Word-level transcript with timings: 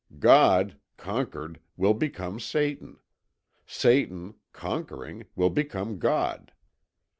"God, 0.17 0.77
conquered, 0.97 1.59
will 1.77 1.93
become 1.93 2.39
Satan; 2.39 2.97
Satan, 3.67 4.33
conquering, 4.51 5.27
will 5.35 5.51
become 5.51 5.99
God. 5.99 6.51